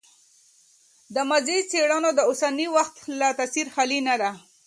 [1.15, 4.31] د ماضي څېړنه د اوسني وخت له تاثیره خالي نه ده.